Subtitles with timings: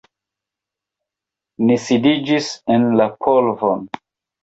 [1.67, 3.91] Ni sidiĝis en la polvon.